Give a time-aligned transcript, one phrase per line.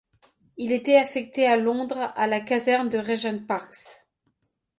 [0.57, 3.71] Il était affecté à Londres à la caserne de Regents Park.